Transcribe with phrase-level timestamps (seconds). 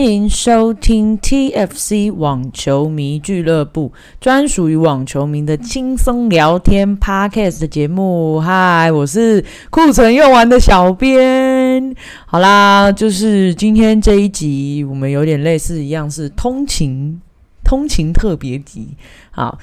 [0.00, 8.40] 欢迎收听 TFC 网球迷俱乐部，专属于网球迷的轻松聊天 Podcast 的节目。
[8.40, 11.94] 嗨，我是库存用完的小编。
[12.24, 17.20] 好啦，就是今天这一集，我们有点类似一样，是通勤
[17.62, 18.96] 通勤特别集。
[19.30, 19.58] 好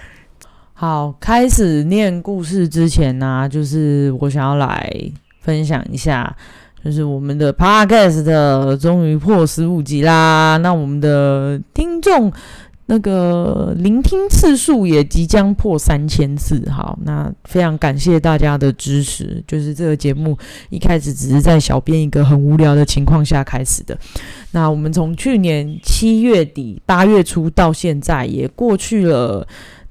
[0.73, 4.87] 好，开始念故事之前呢，就是我想要来
[5.39, 6.37] 分享一下。
[6.83, 12.31] 就是我们的 podcast 的终于破十五集啦，那我们的听众
[12.85, 19.43] 那个聆听次数也即将破三千次，好，那非常感谢大家的支持。
[19.45, 20.37] 就是这个节目
[20.69, 23.97] 一开始只是在小编一个很无聊的情况下开始的，
[24.51, 29.45] 那我们从去年七月底八月初到现在也过去了。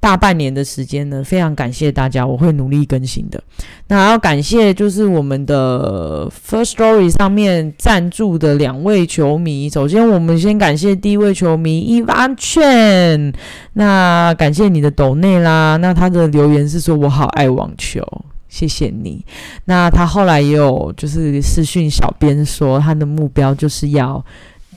[0.06, 3.42] 大半年的时间呢，非常感谢大家，我会努力更新的。
[3.88, 9.68] 那要感谢就是我们的 First Story 上面赞助的两位球迷。
[9.68, 13.34] 首先，我们先感谢第一位球迷 evan
[13.72, 15.76] 那感谢你的抖内啦。
[15.78, 18.00] 那他的留言是说我好爱网球，
[18.48, 19.24] 谢谢你。
[19.64, 24.24] 那他后来也有就是私讯小编说，他的目标就是要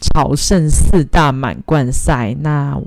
[0.02, 2.36] 朝圣四大满贯赛。
[2.40, 2.82] 那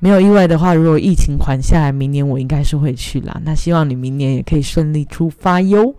[0.00, 3.40] 没有意外的话，如果疫情缓下来，明年我应该是会去啦。
[3.44, 5.94] 那希望你明年也可以顺利出发哟。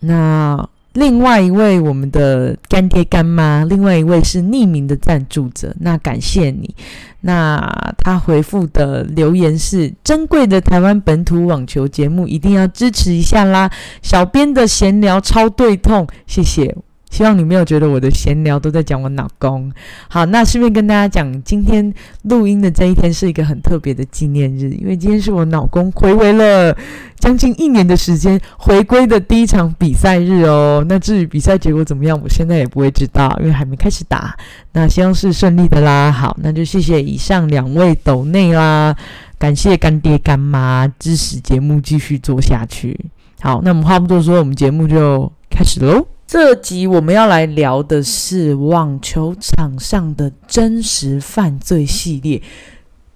[0.00, 6.74] 那另外一位我们的干爹干妈，另外一位是匿名的赞助者，那感谢你。
[7.20, 13.70] 那他回复的留言是：珍贵的台湾本土网球节目，一定要支持一下啦！
[14.02, 16.74] 小编的闲聊超对痛，谢谢。
[17.10, 19.72] 希望你没有觉得我的闲聊都在讲我老公。
[20.08, 21.92] 好，那顺便跟大家讲，今天
[22.22, 26.76] 录音的这一天是一个很特别的纪念日，因为今天是我老公回归了
[27.18, 30.84] 将近一年的时间回归的第一场比赛日哦。
[30.88, 34.36] 那至于比赛结果怎么样，我现在也不会知道，因为还没开始打。
[34.72, 36.12] 那希望是顺利的啦。
[36.12, 38.94] 好，那就谢谢以上两位斗内啦，
[39.38, 42.98] 感谢干爹干妈支持节目继续做下去。
[43.40, 46.06] 好，那我们话不多说，我们节目就开始喽。
[46.28, 52.42] 这集我们要来聊的是网球场上的真实犯罪系列。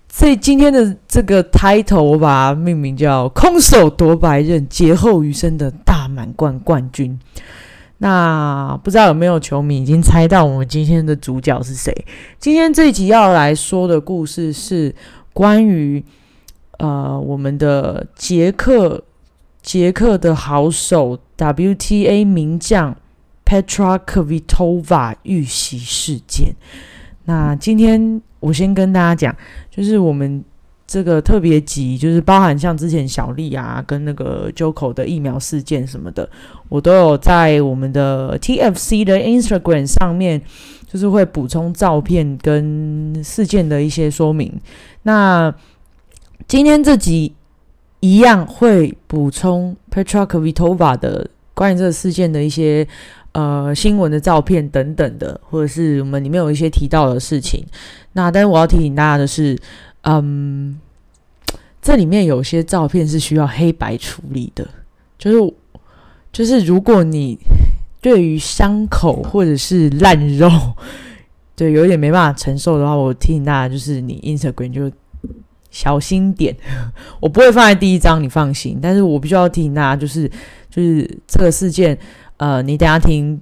[0.09, 7.21] 所以今天的这个 title 我把它命名叫“空手夺白刃，劫后余生的大满贯冠军”。
[8.01, 11.95] 那不知道有没有球迷已经猜到我们今天的主角是谁？
[12.39, 14.95] 今天这一集要来说的故事是
[15.35, 16.03] 关于
[16.79, 19.05] 呃我们的捷克
[19.61, 22.97] 捷克的好手 WTA 名将。
[23.53, 26.55] Petra Kvitova 遇袭事件。
[27.27, 29.37] 那今天我先跟大家讲，
[29.71, 30.43] 就是我们
[30.87, 36.27] 这个特别集，就是包含像之前小丽啊，跟那个 Joko 的疫苗事件什么的，
[36.71, 40.41] 我都有在我们的 TFC 的 Instagram 上面，
[40.87, 44.51] 就是会补充照片跟事件的一些说明。
[45.03, 45.55] 那
[46.49, 47.35] 今天这集
[48.01, 52.89] 一样会补充 Petra Kvitova 的关于这个事件的一些。
[53.33, 57.65] 呃，新闻的照片等等的，或者是我们里面有一些提到的事情。
[58.13, 59.59] 那但是我要提醒大家的是，
[60.03, 60.79] 嗯，
[61.81, 64.69] 这里面有些照片是需要黑白处理的，
[65.19, 65.55] 就是
[66.31, 67.39] 就是如果你
[68.03, 70.51] 对于伤口或者是烂肉，
[71.57, 74.93] 对有点没办法承受的话，我提醒大家就是你 Instagram 就
[75.71, 76.55] 小心点。
[77.19, 78.79] 我不会放在第一张，你放心。
[78.83, 80.31] 但是我必须要提醒大家，就是
[80.69, 81.99] 就是这个事件。
[82.43, 83.41] 呃，你等下听，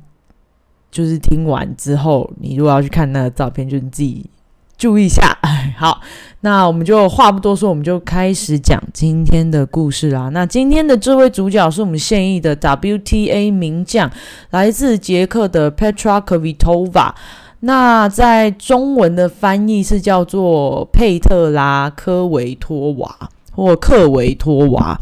[0.91, 4.29] 就是听完之后，你如果要去看那个照片，就你自己
[4.77, 5.39] 注意一下。
[5.79, 6.03] 好，
[6.41, 10.29] 那我们就话不多说，我们就开始讲今天的故事啦。
[10.29, 14.11] 那今天的这位主角是我们现役的 WTA 名将，
[14.51, 17.15] 来自捷克的 Petra Kvitova。
[17.61, 25.01] 那在中文的翻译是叫做佩特拉科维托娃或克维托娃。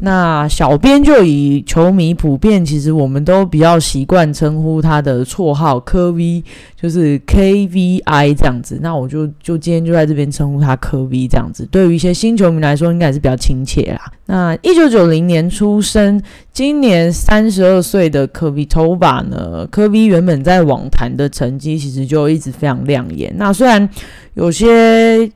[0.00, 6.44] 那小编就以球迷普遍，其实我们都比较习惯称呼他的绰号科 V，
[6.80, 8.78] 就是 KVI 这样子。
[8.80, 11.66] 那我就就今天就在这边称呼他科 V 这样子。
[11.70, 14.12] 对于一些新球迷来说，应该是比较亲切啦。
[14.26, 16.22] 那一九九零年出生，
[16.52, 19.66] 今年三十二岁的科 V Tova 呢？
[19.66, 23.34] 科 V 原本在网坛的成绩其实就一直非常亮眼。
[23.36, 23.88] 那虽然
[24.34, 25.30] 有些。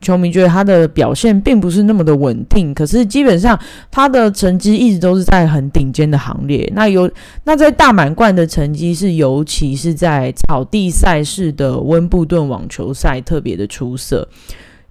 [0.00, 3.58] 球迷觉得他的表现并不是那么的稳定，可是基本上
[3.90, 6.70] 他的成绩一直都是在很顶尖的行列。
[6.74, 7.10] 那有
[7.44, 14.28] 那在大满贯的成绩是，尤其是在草地赛事的温布顿网球赛特别的出色。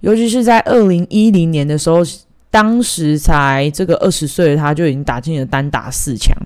[0.00, 2.02] 尤其是在二零一零年的时候，
[2.50, 6.36] 当时才这个二十岁的他就已经打进了单打四强。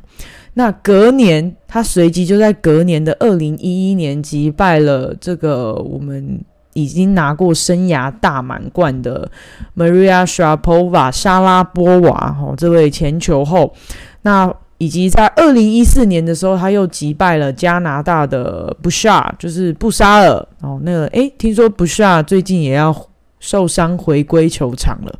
[0.54, 6.40] 那隔年，他随即就在隔年的二零一一年击败了这个我们
[6.74, 9.30] 已经拿过生涯大满贯的
[9.76, 13.74] Maria Sharapova 莎拉波娃哦，这位前球后。
[14.22, 20.80] 那以及在二零一四年的时候，他又击败了加拿大的布沙，就是布沙尔哦。
[20.82, 22.94] 那个诶，听说布沙最近也要
[23.38, 25.14] 受伤回归球场了。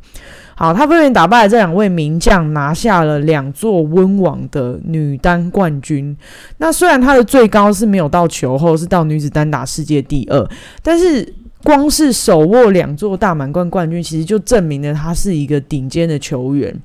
[0.55, 6.15] 好，他分别打败这两位名将，拿下了两座温网的女单冠军。
[6.57, 10.47] 那虽然他的最高是没有到球后，是到女子单打世界第二，
[10.83, 11.33] 但是
[11.63, 16.77] 光是手握两座大满贯冠军，其实就证明了他是一个顶尖的球员。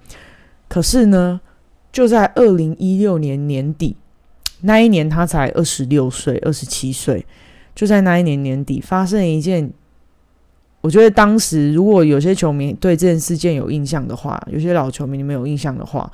[0.69, 1.41] 可是呢，
[1.91, 3.97] 就在二零一六年年底，
[4.61, 7.27] 那一年他才二十六岁、二十七岁，
[7.75, 9.71] 就在那一年年底发生了一件。
[10.81, 16.11] 我觉得当时如果有些球迷对这件事件有印象的话，有些老球迷你们有印象的话，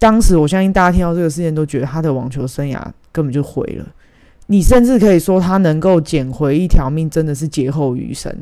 [0.00, 3.86] 当时我相信大家听到这个事件都觉得他的网球生涯根本就毁了。
[4.46, 8.34] 你甚至可以说他能够捡回一条命，真的是劫后余生。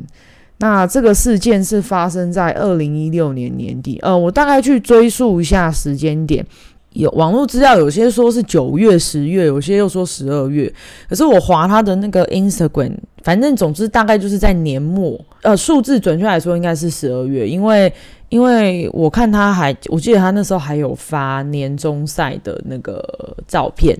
[0.57, 6.45] 那这个事件是发生在二零一六年年底，呃，我大概去追溯一下时间点。
[6.93, 10.73] 有网络资料，有些说是九月、十月，有些又说十二月。
[11.09, 17.91] 可是我划他的那个 Instagram，反正总之大概就是在年末，呃，数字准确来说应该是十二月，因为
[18.29, 23.03] 因为我看他还，我记得他那时候还有发年终赛的那个
[23.45, 23.93] 照片，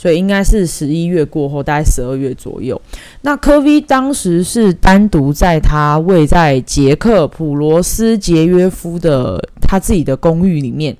[0.00, 2.80] 所以应该是十一月过后，大概十二月左右。
[3.22, 10.96] 那科 V 当时是单独在他位在捷克普罗斯捷约夫的他自己的公寓里面。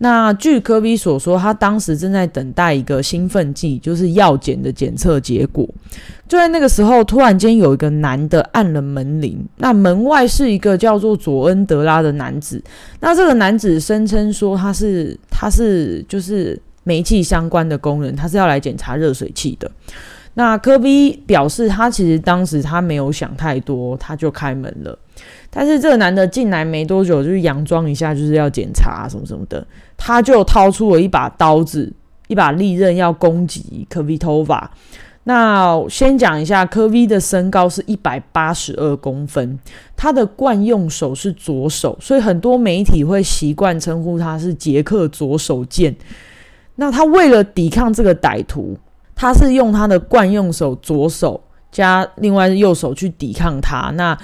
[0.00, 5.68] 那据科 V 所说，他当时正在等待一个兴奋剂，就是药检的检测结果。
[6.28, 9.44] 就在那个时候，突然间有一个男的按了门铃。
[9.56, 12.62] 那门外是一个叫做佐恩德拉的男子。
[13.00, 16.56] 那这个男子声称说他是他是就是
[16.88, 19.70] 煤气相关的工人，他是要来检查热水器的。
[20.32, 24.98] 那科比表示，他其实当时他没有想太多，他就开门了。
[25.50, 29.66] 但是这个男的进来没多久，就是佯装一下，就是要检查什么什么的，
[29.98, 31.92] 他就掏出了一把刀子，
[32.28, 34.70] 一把利刃要攻击科比头发。
[35.24, 39.58] 那先讲一下，科 V 的身高是一百八十二公分，
[39.94, 45.94] 他的惯用手是左手，所以很多媒体会习惯称呼他是杰克左手剑。
[46.80, 48.78] 那他为了抵抗这个歹徒，
[49.16, 51.40] 他是用他的惯用手左手
[51.72, 53.90] 加另外右手去抵抗他。
[53.96, 54.16] 那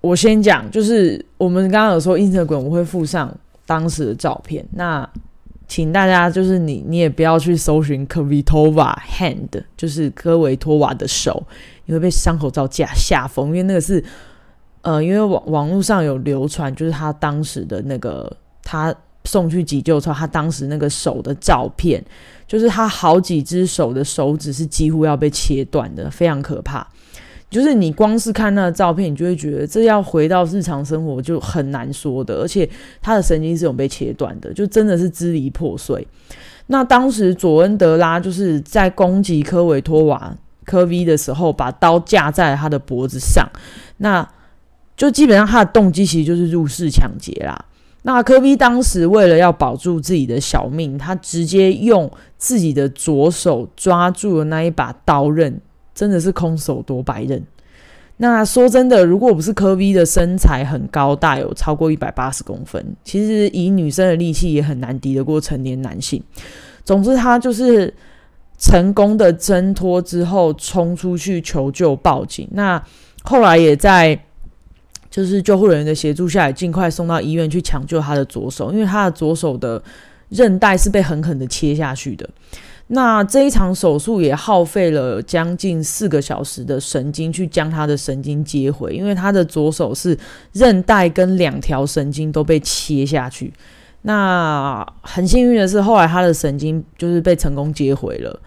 [0.00, 3.36] 我先讲，就是我们刚刚有说 Instagram 我会附上
[3.66, 5.08] 当时的照片，那
[5.66, 11.42] 请大家就是你你也不要去搜寻 k v i t o v a hand，就是科维托瓦的手，
[11.86, 14.02] 你会被伤口照架下风，因为那个是
[14.82, 18.30] 呃，因为网网络上有流传，就是他当时的那个
[18.62, 18.94] 他
[19.26, 22.02] 送去急救之后，他当时那个手的照片，
[22.46, 26.86] 就是他好几只手的手指是几乎要被切断的，非常可怕。
[27.48, 32.68] 就是你光是看那个照片，你就会觉得这要回到日常生活就很难说的，而且
[33.00, 36.06] 他的神经是有被切断的，就真的是支离破碎。
[36.66, 43.48] 那当时佐恩德拉就是在攻击科维托瓦科 V 的时候，把刀架在他的脖子上，
[43.98, 44.28] 那
[44.96, 47.64] 就基本上他的动机其实就是入室抢劫啦。
[48.06, 52.08] 那科比当时为了要保住自己的小命，他直接用
[52.38, 55.60] 自己的左手抓住了那一把刀刃。
[55.92, 57.42] 真的是空手夺白刃。
[58.18, 66.22] 那说真的，如果不是科比的身材很高大，有超过一百八十公分，其实以女生的力气也很难敌得过成年男性。
[66.84, 67.92] 总之，他就是
[68.58, 72.46] 成功的挣脱之后，冲出去求救报警。
[72.52, 72.82] 那
[73.22, 74.20] 后来也在
[75.16, 79.82] 就是救护人员的协助下，也尽快送到医院去抢救他的左手，因为他的左手的
[80.28, 82.28] 韧带是被狠狠的切下去的。
[82.88, 90.18] 那这一场手术也耗费了将近四个小时的神经去将他的神经接回，因为他的左手是
[90.52, 93.50] 韧带跟两条神经都被切下去。
[94.02, 98.38] 那很幸运的是，后来他的神经就是被成功接回了。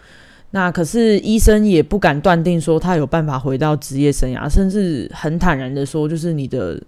[0.51, 6.81] 那可是医生也不敢断定说他有办法回到职业生涯，甚至很坦然的说，就是你的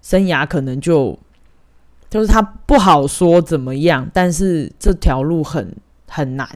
[0.00, 1.18] 生涯可能就
[2.10, 5.74] 就是他不好说怎么样，但是这条路很。
[6.14, 6.46] 很难。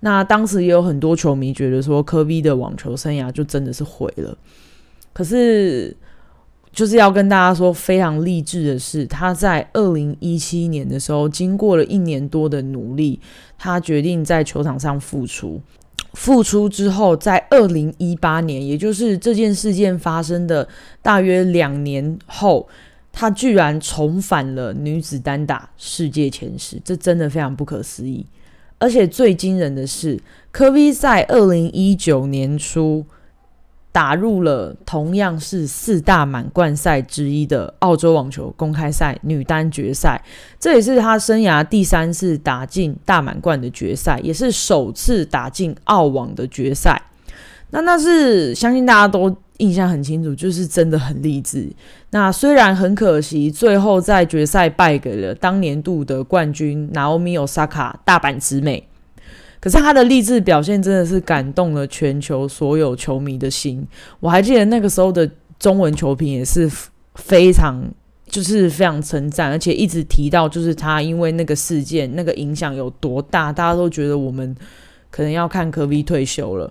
[0.00, 4.36] 那当时也有很多球迷觉得说，科比的网球生涯就真的是毁了。
[5.14, 5.96] 可是，
[6.74, 13.20] 就是要跟大家说，非常励志的是，他在二零一七年的时候，经过了一年多的努力，
[13.56, 15.60] 他决定在球场上复出。
[16.12, 20.68] 复出之后，在二零一八年，也就是这件事件发生的
[21.00, 22.68] 大约两年后。
[23.16, 28.26] 她居然重返了女子单打世界前十，这真的非常不可思议。
[28.80, 30.18] 而且最惊人的是，
[30.50, 33.06] 科比在二零一九年初
[33.94, 40.20] 打入了同样是四大满贯赛之一的澳洲网球公开赛女单决赛，
[40.58, 47.00] 这也是她生涯第三次打进大满贯的决赛，也是首次打进澳网的决赛。
[47.70, 51.70] 那那是相信大家都印象很清楚，就是真的很励志。
[52.10, 58.88] 那虽然很可惜，最后在决赛败给了当年度的冠军 Naomi Osaka 大阪直美，
[59.64, 63.82] 可是他的励志表现真的是感动了全球所有球迷的心。
[64.20, 65.26] 我还记得那个时候的
[65.58, 66.70] 中文球评也是
[67.14, 67.82] 非常，
[68.26, 74.54] 就是非常称赞，而且一直提到就是他因为那个事件那个影响有多大，大家都觉得我们
[75.10, 76.70] 可能要看科比退休了。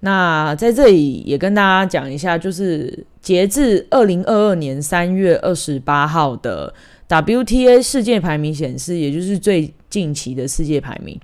[0.00, 6.74] 那在这里也跟大家讲一下，就是截至二零二二年三月二十八号的
[7.08, 11.18] WTA 世界排名显示，也就是最近期的世界排名。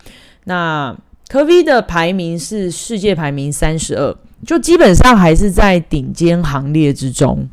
[0.45, 0.97] 那
[1.29, 4.15] 科比的排名是世界排名三十二，
[4.47, 7.49] 就基本上还是在顶尖行列之中。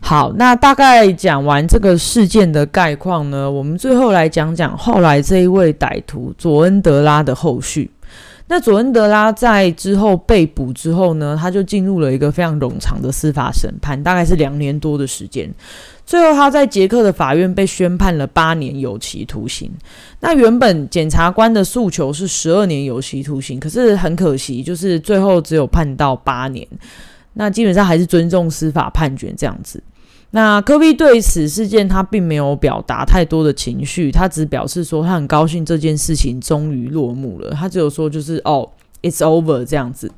[0.00, 7.90] 好，那大概讲完这个事件的概况呢，我们最后来讲讲后来这一位歹徒佐恩德拉的后续。
[8.50, 15.52] 那佐恩德拉在之后被捕之后呢，他就进入了一个非常冗长的司法审判，大概是两年多的时间。
[16.08, 19.70] 最后他在捷克的法院被宣判了八年有期徒刑。
[20.20, 26.66] 那原本检察官的诉求是十二年有期徒刑，可是很可惜，就是最后只有判到八年。
[27.34, 29.82] 那基本上还是尊重司法判决这样子。
[30.30, 37.50] 那科比对此事件他并没有表达太多的情绪，他只表示说他很高兴这件事情终于落幕了。
[37.50, 38.66] 他只有说就是哦
[39.02, 40.10] ，it's over 这样子。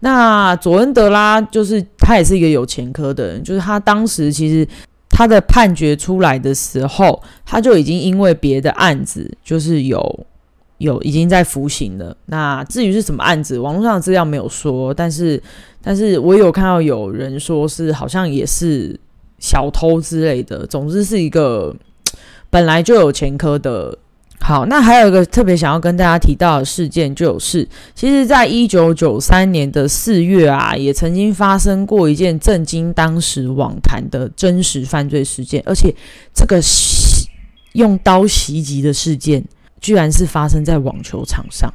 [0.00, 4.66] 那佐恩德拉就是他也是一个有前科的人，就是他当时其实
[5.20, 10.26] 他的判决出来的时候，他就已经因为别的案子就是有
[10.78, 12.16] 有已经在服刑了。
[12.24, 15.42] 那至于是什么案子，网络上的资料没有说，但是
[15.82, 18.98] 但是我有看到有人说是好像也是。
[19.42, 21.74] 小偷之类的，总之是一个
[22.50, 23.96] 本来就有前科的。
[24.42, 35.94] 好，那还有一个特别想要跟大家提到的事件，就是，其实，在一九九三年的四月啊，也曾经发生过一件震惊当时网坛的真实犯罪事件，而且
[36.34, 36.60] 这个
[37.74, 39.44] 用刀袭击的事件，
[39.80, 41.72] 居然是发生在网球场上、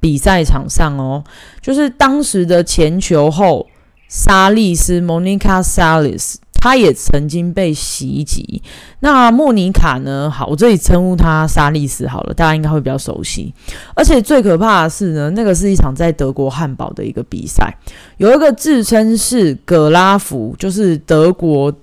[0.00, 1.24] 比赛场上哦，
[1.62, 3.66] 就是当时的前球后
[4.08, 6.34] 莎莉斯 （Monica Salis）。
[6.60, 8.62] 他也曾经被袭击。
[9.00, 10.30] 那莫妮卡呢？
[10.30, 13.52] 好，我这里称呼她莎莉丝好了，大家应该会比较熟悉。
[13.94, 17.74] 而且最可怕的是呢，那个是一场在德国汉堡的一个比赛，
[18.18, 21.74] 有一个自称是格拉夫，就是德国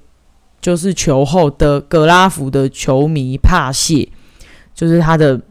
[0.62, 4.08] 就是球后的格拉夫的球迷帕谢，
[4.76, 5.42] 就是他的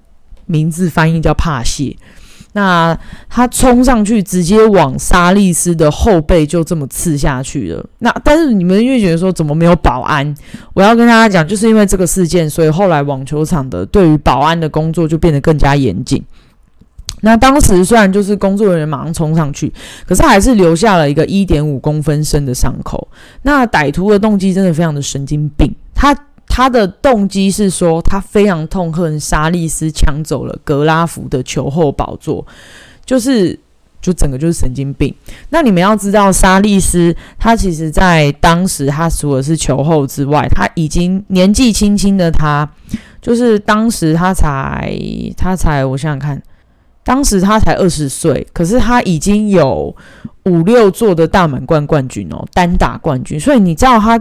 [0.47, 1.97] 名字翻译叫帕谢。
[2.57, 2.99] 那
[3.29, 7.85] 他冲上去，直接往沙利斯的后背就这么刺下去了。
[7.99, 10.35] 那但是你们又觉得说怎么没有保安？
[10.73, 16.25] 我要跟大家讲，就是因为这个事件，所以后来网球场的对于保安的工作就变得更加严谨。
[17.21, 19.71] 那当时虽然就是工作人员马上冲上去，
[20.07, 23.07] 可是还是留下了一个一点五公分深的伤口。
[23.43, 26.17] 那歹徒的动机真的非常的神经病，他。
[26.49, 32.47] 他的动机是说，他非常痛恨沙利斯抢走了格拉夫的球后宝座，
[33.05, 33.59] 就是
[34.01, 35.15] 就整个就是神经病。
[35.51, 42.67] 那你们要知道，沙利斯他其实在当时，他除了是球后之外，他已经年纪轻轻的他，
[43.21, 44.97] 就是当时他才
[45.37, 46.43] 他才我想想看，
[47.05, 49.95] 当时他才二十岁，可是他已经有
[50.45, 53.39] 五六座的大满贯冠军哦，单打冠军。
[53.39, 54.19] 所以你知道他，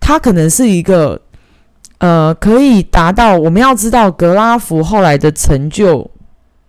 [0.00, 1.20] 他可能是一个。
[2.04, 3.34] 呃，可以达到。
[3.34, 6.10] 我们要知道，格拉夫后来的成就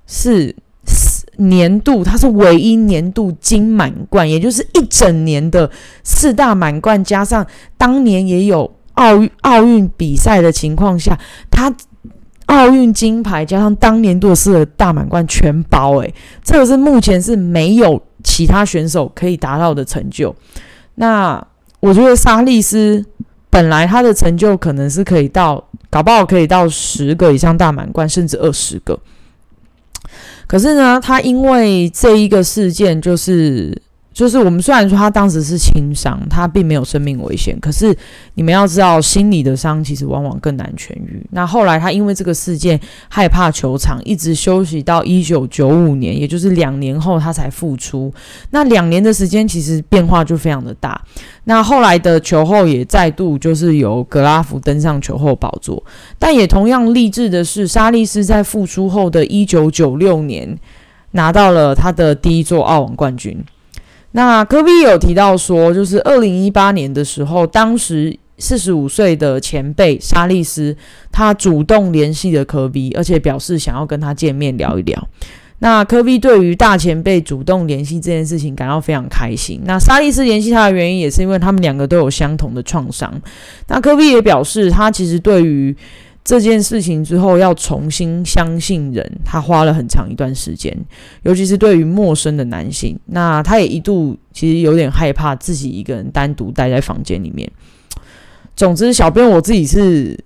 [0.07, 0.55] 是
[1.35, 5.69] 年度，他是唯一年度金满贯，也就是一整年的
[6.05, 7.45] 四大满贯，加上
[7.77, 11.19] 当年也有奥运奥运比赛的情况下，
[11.51, 11.69] 他
[12.45, 15.97] 奥运金牌加上当年度的四大满贯全包。
[15.97, 16.13] 诶，
[16.45, 20.33] 这个是目前是没有其他选手可以达到的成就。
[20.95, 21.45] 那
[21.81, 23.05] 我觉得沙利斯。
[23.55, 28.99] 本来他的成就可能是可以到，搞不好可以到十个以上大满贯，甚至二十个。
[30.45, 33.81] 可是呢，他因为这一个事件，就是
[34.15, 37.93] 就是我们虽然说他当时是轻伤，他并没有生命危险，可是
[38.35, 41.21] 你们要知道，心理的伤其实往往更难痊愈。
[41.31, 42.79] 那后来他因为这个事件
[43.09, 48.09] 害怕球场，一直休息到一九九五年，也就是两年后他才复出。
[48.51, 50.99] 那两年的时间其实变化就非常的大。
[51.43, 55.83] 那后来的球后也再度就是由格拉夫登上球后宝座，
[56.17, 60.57] 但也同样励志的是，沙利斯在复出后的一九九六年
[61.11, 63.43] 拿到了他的第一座澳网冠军。
[64.15, 70.73] 那科比有提到说，就是二零一八年的时候，当时四十五岁的前辈沙利斯，
[71.11, 75.09] 他主动联系了科比，而且表示想要跟他见面聊一聊。
[75.59, 79.59] 那科比对于大前辈主动联系这件事情感到非常开心。
[79.65, 83.13] 那沙利斯联系他的原因，也是因为他们两个都有相同的创伤。
[83.67, 85.75] 那科比也表示，他其实对于
[86.25, 90.75] 这件事情之后要重新相信人，他花了很长一段时间，
[91.21, 97.47] 尤其是对于陌生的男性，那他也一度其实有点害怕自己一个人单独待在房间里面。
[98.55, 100.19] 总之，小编我自己是，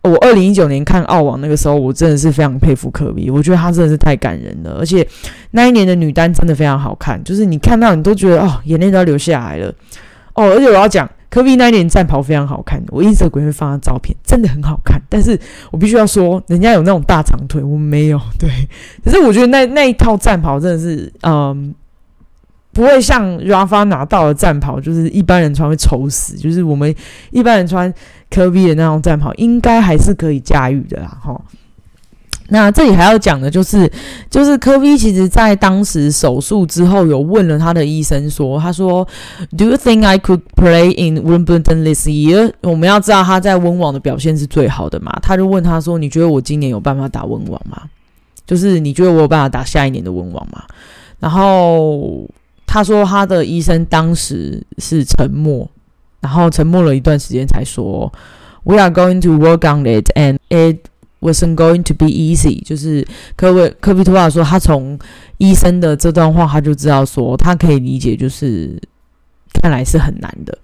[0.00, 5.06] 我二零一九年看澳网那个时候，我真的是非常佩服科比，我觉得他真的是太感人了，而且
[5.50, 9.68] 那一年的女单真的非常好看，就是你看到你都觉得哦，眼泪都要流下来了。
[10.32, 11.06] 哦，而且我要讲。
[11.30, 15.00] 科比那一年战袍非常好看，我一直鬼会放的照片，真的很好看。
[15.08, 15.38] 但是
[15.70, 18.18] 我必须要说，人家有那种大长腿，我没有。
[18.38, 18.48] 对，
[19.04, 21.74] 可是我觉得那那一套战袍真的是，嗯，
[22.72, 26.36] 不会像 Rafa 拿到的战袍，就是一般人穿会丑死。
[26.36, 26.94] 就是我们
[27.30, 27.92] 一般人穿
[28.30, 31.38] 科比的那种战袍，应该还是可以驾驭的啦，哈。
[32.50, 33.90] 那这里还要讲的就是，
[34.30, 39.06] 就是科比其实在当时手术之后，有问了他的医生说：“他说
[39.56, 47.82] ，Do you think I could play in Wimbledon this year？” 我们要知道他在温网的表现是最好的嘛，他就问他说：“你觉得我今年有办法打温网吗？
[48.46, 50.64] 就是你觉得我有办法打下一年的温网吗？”
[51.20, 52.26] 然后
[52.66, 55.68] 他说他的医生当时是沉默，
[56.22, 58.10] 然后沉默了一段时间才说
[58.64, 60.78] ：“We are going to work on it and it。”
[61.20, 63.06] Wasn't going to be easy，就是
[63.36, 64.98] 科维科比托瓦说，他从
[65.38, 68.80] 医生的这段话，他就知道说，他可以理解，就是
[69.60, 70.56] 看来是很难的。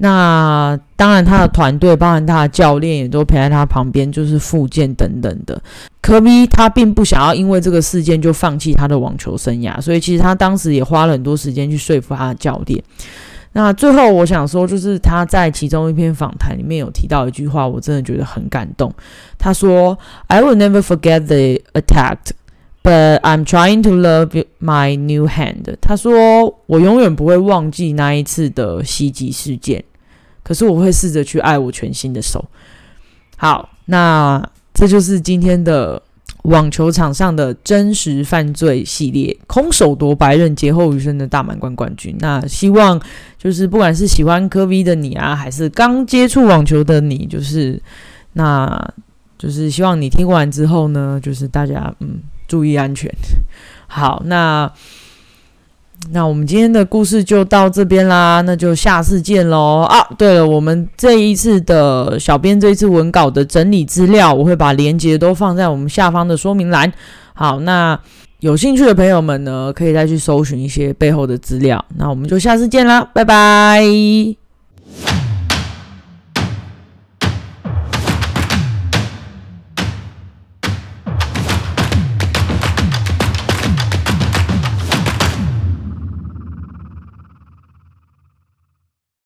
[0.00, 5.60] 那当然，他的团队，包含他的教练，也都陪在他旁边，就是复健等等的。
[6.00, 12.80] 科比他并不想要因为这个事件就放弃他的网球生涯，所以其实他当时也花了很多时间去说服他的教练。
[13.58, 18.88] 那最后我想说，就是他在其中一篇访谈里面有提到一句话，我真的觉得很感动。
[19.36, 22.18] 他说：“I will never forget the attack,
[22.84, 29.82] but I'm trying to love my new hand。”他说：“我永远不会忘记那一次的袭击事件，
[30.44, 32.44] 可是我会试着去爱我全新的手。”
[33.36, 34.40] 好，那
[34.72, 36.00] 这就是今天的。
[36.42, 42.16] 网球场上的真实犯罪系列，空手夺白刃，劫后余生的大满贯冠军。
[42.20, 43.00] 那希望
[43.36, 47.80] 就是不管是喜欢科 V 的你啊，还是刚接触网球的你，就是
[48.34, 48.92] 那，
[49.36, 53.12] 就是希望你听完之后呢，就是大家嗯注意安全。
[53.86, 54.72] 好，那。
[56.10, 59.98] 那我们今天的故事就到这边啦，那就下次见喽啊！
[60.16, 66.90] 对了，我们这一次的小编这一次文稿的整理资料，我会把链接都放在我们下方的说明栏。
[67.34, 67.98] 好，那
[68.40, 71.84] 有兴趣的朋友们呢，可以再去搜寻一些背后的资料。
[71.96, 74.47] 那我们就下次见啦，拜拜。